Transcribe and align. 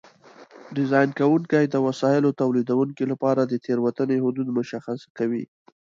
ډیزاین 0.75 1.09
کوونکي 1.19 1.61
د 1.67 1.75
وسایلو 1.87 2.37
تولیدوونکو 2.41 3.03
لپاره 3.11 3.41
د 3.45 3.53
تېروتنې 3.65 4.17
حدود 4.25 4.47
مشخص 4.57 4.99
کوي. 5.17 5.43